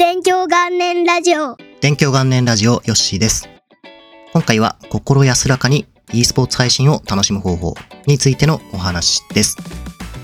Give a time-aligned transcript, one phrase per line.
[0.00, 1.56] 勉強元年ラジオ。
[1.82, 3.48] 勉強元年ラジオヨッシーです。
[4.32, 7.74] 今回は心安らかに e スポーツ配信を楽しむ方法
[8.06, 9.56] についてのお話です。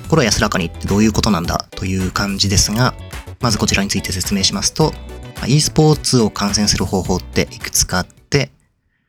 [0.05, 1.67] 心安らかにってどういうことなんだ？
[1.73, 2.95] という感じですが、
[3.41, 4.93] まずこちらについて説明しますと、
[5.49, 8.53] e スポーツを観戦する方法っていくつかあって、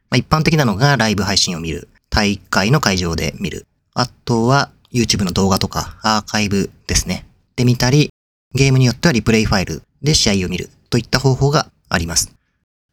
[0.10, 7.28] まあ、一般的なのがライブ配信を見る、大会の会場で見る、あとは YouTube の動画とかアーカイブですね。
[7.56, 8.10] で見たり、
[8.56, 12.34] ゲームによってはリプレイファイルで試合を見るといった方法があります。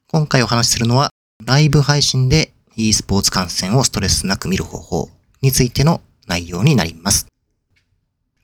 [0.09, 1.11] 今回お話しするのは、
[1.47, 7.27] ライブ配信で e スポーツ観戦をストレスなく見る方法についての内容になります。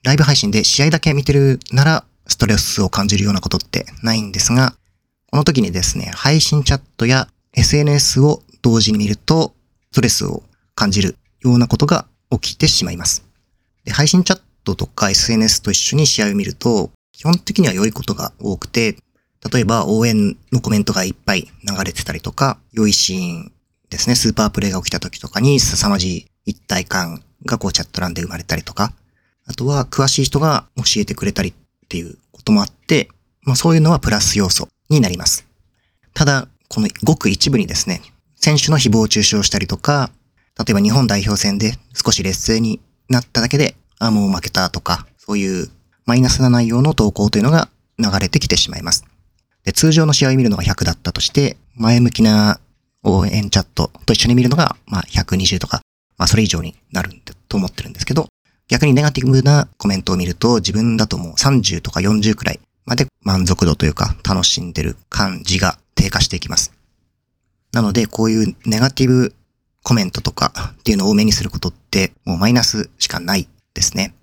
[0.03, 4.75] ライブ配信で試合だけ見てるなら、ストレスを感じるようなことってないんですが、
[5.31, 9.53] この時にですね、配信チャットや SNS を同時に見ると、
[9.91, 10.43] ストレスを
[10.75, 13.25] 感じるようなことが起きてしまいます。
[13.85, 18.95] で配信チャットとか SNS と一緒に試合を見ると、基本的には良いことが多くて、
[19.51, 23.51] 例えば応援のコメントがいっぱい流れてたりとか、良いシーン
[23.89, 28.93] ですね、スーパープレイが起きた時とかに凄まじい一体感がこうチャット欄で生まれたりとか、
[29.45, 31.53] あとは詳しい人が教えてくれたりっ
[31.89, 33.09] ていうこともあって、
[33.41, 35.45] まあそういうのはプラス要素になります。
[36.13, 38.01] ただ、このごく一部にですね、
[38.37, 40.09] 選手の誹謗中傷したりとか、
[40.57, 45.69] 例えば日本代表戦で少し劣勢になっただけで、あ、もう負けたとか、そういう
[46.05, 49.05] マイナスな内容の投稿というのが流れてきてしまいます。
[49.63, 52.59] で通常の試合を見るのが100だったとして、前向きな
[53.03, 55.81] 応援チャットと一緒に見るのが、まあ、120とか、
[56.17, 58.27] まあ、それ以上になるんだと思ってるんですけど、
[58.67, 66.73] 逆にネガティブなコメントを見ると、自分だともう30とか40くらいまで満足度というか、楽しんでる感じが低下していきます。
[67.71, 69.33] なので、こういうネガティブ
[69.83, 74.13] コメントとかっていうのを多めにすることって、もうマイナスしかないですね。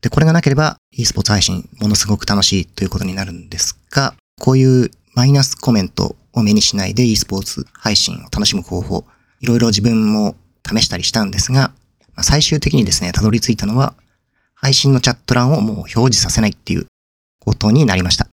[0.00, 9.04] で、これがなければ e スポーツ配信ものすごく楽しいということになるんですが、こういうマイナスコメントを目にしないで e スポーツ配信を楽しむ方法、
[9.40, 11.72] いろいろ自分も試したりしたんですが、
[12.14, 13.94] まあ最終的にですね、たどり着いたのは、
[14.54, 16.86] 配信のチャット欄をもう表示させないっていう
[17.40, 18.28] ことになりました。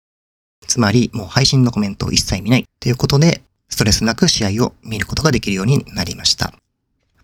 [0.68, 6.54] つまり、もう配信のコメントを一切見ないっていうことで、ストレスなく試合を見ることができるようになりました。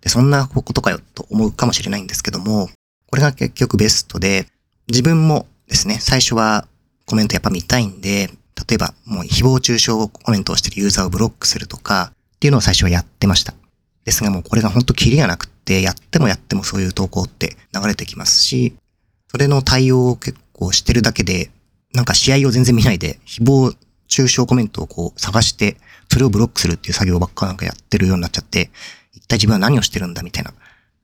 [0.02, 2.70] で、そんなことかよと思うかもしれないんですけども、
[3.12, 4.48] これが結局ベストで、
[4.88, 6.66] 自分もですね、最初は
[7.06, 8.30] コメントやっぱ見たいんで、
[8.70, 13.54] 例えばもう誹謗中傷コメントをしてるユーザーをブロックするとかっていうのを最初はやってました。
[14.06, 18.76] ですがもうこれが本当キリがなくって、やってもやってもそういう投稿って流れてきますし、
[19.28, 21.52] それの対応を結構してるだけで、
[21.94, 23.76] なんか試合を全然見ないで、誹謗
[24.08, 25.76] 中傷コメントをこう探して、
[26.10, 28.70] それをブロックするっていう作業ばっかなんかやってるようになっちゃって、
[29.14, 30.54] 一体自分は何をしてるんだみたいな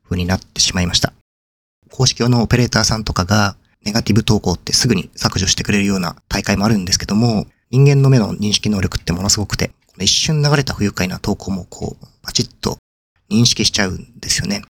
[0.06, 1.14] 風になってしまいました。
[1.92, 12.78] 公式用のオペレーターさんとかが、ネガティブ投稿ってすぐに削除してくれるような大会もあるんですけども、人間の目の認識能力ってものすごくて、一瞬流れた不愉快な投稿もこう、パチッと
[13.30, 14.64] 認識しちゃうんですよね。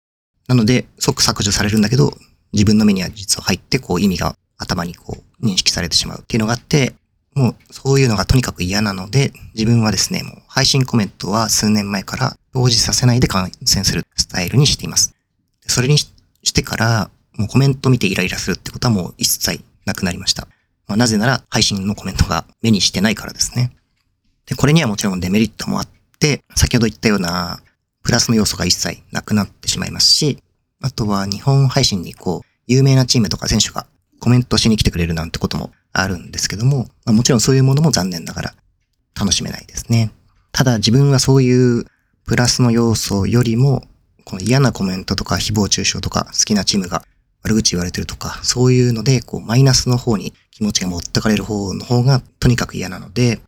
[0.48, 2.16] なので、即削除されるんだけど、
[2.52, 6.94] 自分の目には実は入って、こう意味が頭にこう認識されてしまうっていうのがあって、
[7.34, 15.14] もうそういうのがとにかく嫌なので、自分はですね、もう配信コメントは数年前から表示させないで観戦するスタイルにしています。
[15.66, 15.98] それに
[16.46, 20.48] してから、もうコメント見てイライラするってことはもう一切なくなりました。
[20.86, 23.72] まあ、なぜなら配信のコメントが目にしてないからですね。
[24.46, 27.60] で、これにはもちろんデメリットもあって、先ほど言ったような
[28.02, 30.38] プラスの要素が一切なくなってしまいますし、
[30.80, 33.86] あとは日本配信にこう、有名なチームとか選手が
[34.20, 38.54] コメントしに来てくれるなんてこともあるんですけども、まあ、もちろんそういうものも残念ながら
[39.18, 40.12] 楽しめないですね。
[40.52, 41.86] ただ自分はそういう
[42.24, 43.82] プラスの要素よりも、
[44.26, 47.04] この嫌なコメントとか誹謗中傷とか好きなチームが
[47.44, 53.40] 悪口言われてるとか、そういうので、こう、マイナスの方に気持ちが持ってかれる方の方がとにかく嫌なので、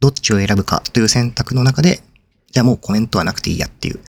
[0.00, 2.02] どっちを選ぶかという選択の中で、
[2.50, 4.00] じゃあもうコメントはなくていいやっていう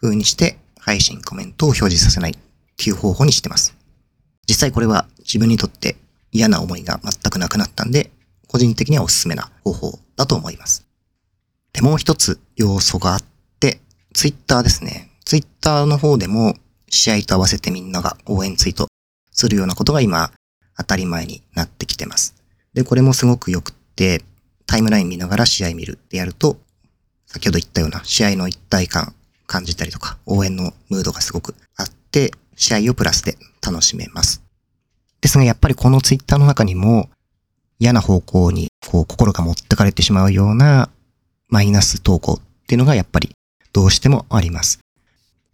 [0.00, 2.34] 風にして、配信コメントを表示させないっ
[2.76, 3.76] ていう方法にしてます。
[4.48, 5.96] 実際これは自分にとって
[6.32, 8.10] 嫌な思いが全くなくなったんで、
[8.48, 10.84] 個人的にはおすすめな方法だと思います。
[11.72, 13.22] で、もう一つ要素があっ
[13.60, 13.80] て、
[14.14, 15.12] ツイッターですね。
[15.28, 16.54] ツイッターの方でも
[16.88, 18.88] 試合と合わせてみんなが応援ツイート
[19.30, 20.30] するようなことが今
[20.78, 22.34] 当たり前になってきてます。
[22.72, 24.24] で、これもすごく良くって、
[24.64, 26.56] タイムライン見ながら試合見るってやると、
[27.26, 29.14] 先ほど言ったような試合の一体感
[29.46, 34.42] 感じたりとか、応援のムードがすごくあって、試合をプラスで楽しめます。
[35.20, 37.10] ですが、やっぱりこのツイッターの中にも、
[37.78, 40.88] 嫌な方向に、こう、心が持ってかれてしまうような、
[41.48, 43.34] マイナス投稿っていうのがやっぱり、
[43.74, 44.78] どうしてもあります。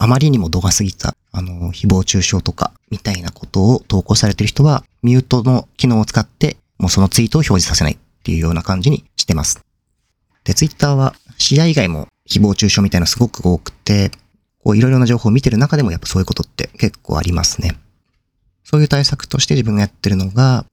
[0.04, 9.64] あまりにも度が過ぎた、あの、誹謗中傷とか、みたいなことを投稿されてる人は、ミュートの機能を使って、もうそのツイートを表示させないっていうような感じにしてます。
[10.44, 14.10] で、ツイッターは試合以外も誹謗中傷みたいなすごく多くて、
[14.62, 17.74] こういろいろな情報を見てる中でもやっぱそういうことって結構ありますね。
[18.62, 20.66] そういう対策として自分がやってるのが、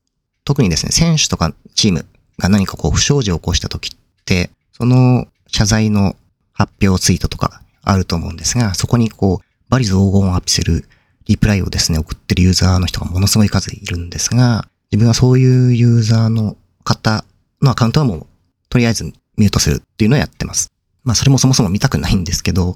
[0.44, 2.06] 特にですね、選手とかチーム
[2.38, 6.18] が何かこう不祥事を起こした時って、その謝罪の
[6.52, 10.86] 発表ツイートとかあると思うんですが、そこにこう、バリ雑言をアップする
[11.26, 17.24] リプライをですね、送ってるユーザーの人がものすごい数いるんですが、自分はそういうユーザーの方
[17.62, 18.28] のアカウントはもう、
[18.70, 19.06] とりあえず
[19.38, 20.72] ミュートするっていうのをやってます。
[21.04, 22.76] まあそれもそもそも見たくないんですけど、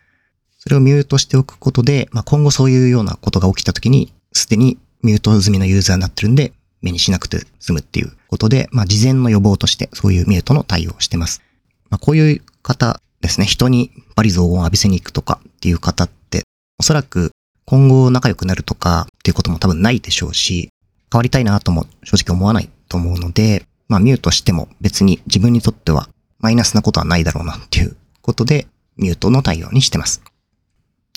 [0.57, 11.41] それをミュートしておくことで、まあ今後そういうようなことが起きた時に、すでにミュート済みのユーザーになってるんで、目にしなくて済むっていうことで、まあ事前の予防としてそういうミュートの対応をしてます。
[11.89, 16.43] まあこういう方ですね、人にバリ雑言を浴びせに行くとかっていう方って、
[16.79, 17.31] おそらく
[17.65, 20.69] 今後仲良くなるとかっていうことも多分ないでしょうし、
[21.11, 28.67] 変わりたいなとも正直思わないと思うので、まあミュートしても別に自分にとってはマイナスなことはないだろうなっていうことで、
[28.97, 30.21] ミュートの対応にしてます。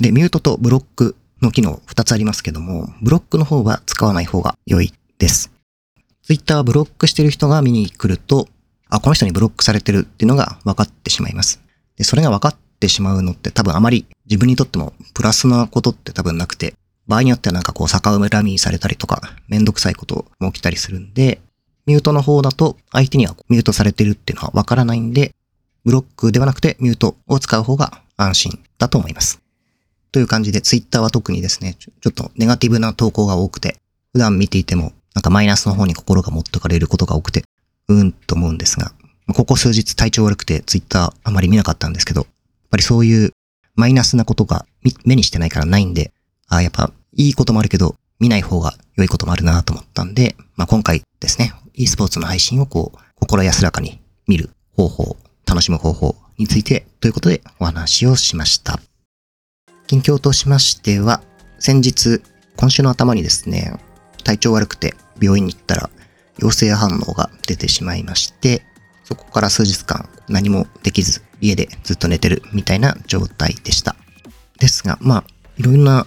[0.00, 5.50] で、ミュートとブロックの機能2つありますけども、ブロックの方は使わない方が良いです。
[6.22, 8.48] ツイッターはブロックしてる人が見に来ると、
[8.88, 11.67] あ、この人にブロックされてるっていうのが分かってしまいます。
[11.98, 16.74] で、それが分かってしまうのって多分あまり自分にとってもプラスなことって多分なくて、
[17.06, 21.40] 場合によってはなんかこう逆恨みされたりとか、めんどくさいことも起きたりするんで、
[21.86, 25.34] ミュートの方だと相手にはミュートされてるっていうのは分からないんで、
[25.84, 29.40] ブロックではなくてミュートを使う方が安心だと思います。
[30.12, 33.76] という感じで、ツイッターは特にですねちょ、ちょっとネガティブな投稿が多くて、
[34.12, 37.44] 普段見ていても、なんかマイナスの方に心が持ってかれることが多くて、
[37.88, 38.92] うーんと思うんですが、
[39.34, 42.28] ここ数日体調悪くてツイッターあまり見なかったんですけど、やっ
[42.70, 43.32] ぱりそういう
[43.74, 44.66] マイナスなことが
[45.04, 46.12] 目にしてないからないんで、
[46.48, 55.16] ああやっぱいいこともあるけど、見ない方が良いこともあるなと思ったんで、まあ、今回ですね、e スポーツの配信をこう、心安らかに見る方法、
[55.46, 58.80] 楽しむ方法についてということでお話をしました。
[59.86, 61.22] 近況としましては、
[61.58, 62.20] 先日、
[62.56, 63.78] 今週の頭にですね、
[64.24, 65.90] 体調悪くて病院に行ったら
[66.38, 68.62] 陽性反応が出てしまいまして、
[69.08, 73.96] そこから数日間何もできず家でずっと寝てるみたいな状態でした。
[74.58, 75.24] ですが、まあ、
[75.56, 76.06] いろんな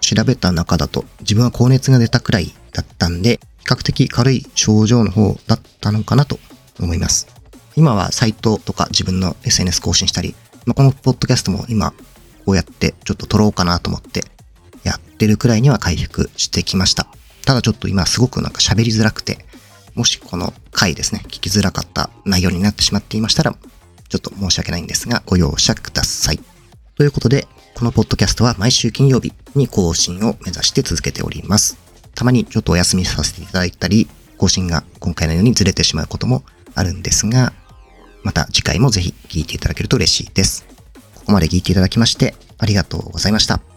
[0.00, 6.40] 調べた中だと自分は高熱が出たくらいだったんで、比較的軽い症状の方だったのかなと
[6.80, 7.28] 思います。
[7.76, 10.34] 今はサイトとか自分の SNS 更新したり、
[10.66, 11.92] まあ、このポッドキャストも今
[12.44, 14.24] こうやってちょっと撮ろうかなと思って
[14.82, 17.06] やってるくらいには回復してきました。
[17.46, 19.46] ただちょっと今すごくなんか喋りづらくて、
[19.94, 23.52] もしこの回ですね、聞きづらかった内容になってしまっていましたら、
[24.08, 26.40] ちょっと申し訳ないんですが、ご容赦ください。
[26.96, 31.78] ということで、このポッドキャストは毎週金曜日に更新を目指して続けております。
[32.14, 37.52] たまにちょっとお休みさせていただいたり、更新が今回のようにずれてしまうこともあるんですが、
[38.22, 40.64] また次回もぜひ聞いていただけると嬉しいです。
[41.14, 43.71] ここまで聞いていただきましてありがとうございました。